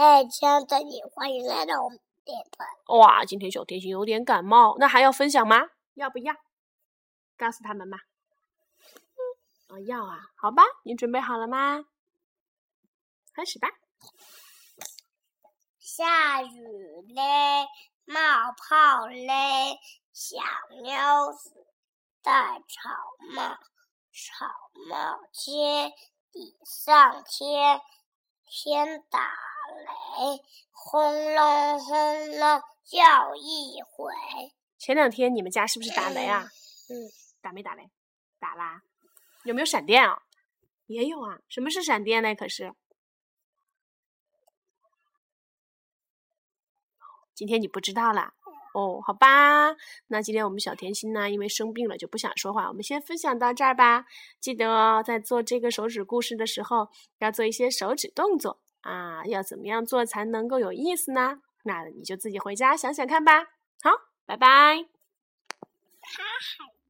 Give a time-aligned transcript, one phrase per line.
[0.00, 2.64] 嘿，亲爱的你，欢迎来到我们电台。
[2.86, 5.70] 哇，今天小甜心有点感冒，那还要分享吗？
[5.94, 6.32] 要不要？
[7.36, 7.98] 告诉他们嘛。
[9.66, 11.84] 哦，要啊，好吧，你准备好了吗？
[13.34, 13.70] 开始吧。
[15.80, 17.66] 下雨嘞，
[18.04, 19.80] 冒泡嘞，
[20.12, 20.36] 小
[20.80, 21.66] 妞子
[22.22, 22.88] 戴草
[23.34, 23.58] 帽，
[24.12, 24.46] 草
[24.88, 25.92] 帽尖，
[26.30, 27.80] 地上天，
[28.46, 29.18] 天打
[29.74, 34.12] 雷，轰隆轰隆叫一回。
[34.78, 36.48] 前两天你们家是不是打雷啊？
[36.88, 37.10] 嗯，
[37.40, 37.90] 打没打雷？
[38.38, 38.82] 打啦。
[39.44, 40.22] 有没有闪电啊？
[40.86, 41.40] 也有啊。
[41.48, 42.34] 什么是闪电呢？
[42.34, 42.74] 可是。
[47.34, 48.34] 今天你不知道啦，
[48.74, 49.76] 哦，好吧，
[50.08, 54.06] 那今天我们小甜心呢，因为生病了就不想说话，我们先分享到这儿吧。
[54.40, 56.88] 记得哦，在做这个手指故事的时候，
[57.18, 61.40] 要做一些手指动作啊，要怎么样做才能够有意思呢？
[61.64, 63.44] 那你就自己回家想想看吧。
[63.82, 63.90] 好，
[64.24, 64.86] 拜拜。
[66.00, 66.87] 他还。